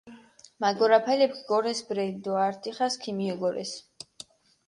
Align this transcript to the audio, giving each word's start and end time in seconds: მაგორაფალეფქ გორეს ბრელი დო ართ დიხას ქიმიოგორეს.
მაგორაფალეფქ 0.63 1.37
გორეს 1.49 1.81
ბრელი 1.89 2.17
დო 2.23 2.33
ართ 2.45 2.55
დიხას 2.63 2.93
ქიმიოგორეს. 3.03 3.71